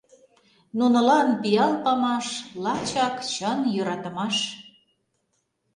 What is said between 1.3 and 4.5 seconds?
пиал памаш— лачак чын йӧратымаш.